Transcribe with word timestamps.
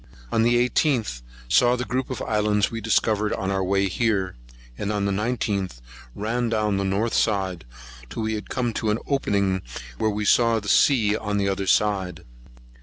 [136 0.31 0.31
4] 0.31 0.35
On 0.35 0.41
the 1.03 1.09
18th, 1.11 1.21
saw 1.47 1.75
the 1.75 1.85
group 1.85 2.09
of 2.09 2.23
islands 2.23 2.71
we 2.71 2.81
discovered 2.81 3.31
on 3.33 3.51
our 3.51 3.63
way 3.63 3.87
here; 3.87 4.35
and 4.75 4.91
on 4.91 5.05
the 5.05 5.11
19th, 5.11 5.77
ran 6.15 6.49
down 6.49 6.77
the 6.77 6.83
north 6.83 7.13
side 7.13 7.65
till 8.09 8.23
we 8.23 8.41
came 8.41 8.73
to 8.73 8.89
an 8.89 8.97
opening, 9.05 9.61
where 9.99 10.09
we 10.09 10.25
saw 10.25 10.59
the 10.59 10.67
sea 10.67 11.15
on 11.15 11.37
the 11.37 11.47
other 11.47 11.67
side. 11.67 12.25